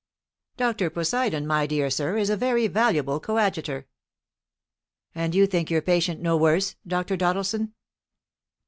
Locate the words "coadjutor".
3.19-3.85